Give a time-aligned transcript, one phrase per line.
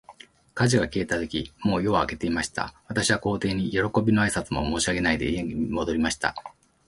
[0.55, 2.73] 火事が消えたとき、もう夜は明けていました。
[2.87, 6.33] 私は皇帝に、よろこびの挨拶も申し上げないで、家に戻りました。